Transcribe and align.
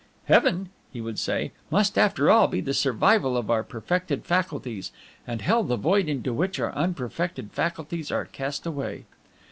"Heaven," 0.25 0.69
he 0.91 0.99
would 0.99 1.19
say, 1.19 1.51
"must, 1.69 1.95
after 1.95 2.31
all, 2.31 2.47
be 2.47 2.59
the 2.59 2.73
survival 2.73 3.37
of 3.37 3.51
our 3.51 3.61
perfected 3.63 4.25
faculties, 4.25 4.91
and 5.27 5.43
hell 5.43 5.63
the 5.63 5.75
void 5.77 6.09
into 6.09 6.33
which 6.33 6.59
our 6.59 6.73
unperfected 6.73 7.51
faculties 7.51 8.11
are 8.11 8.25
cast 8.25 8.65
away." 8.65 9.05